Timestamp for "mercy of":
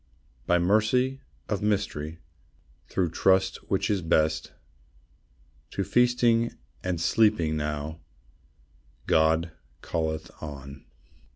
0.57-1.61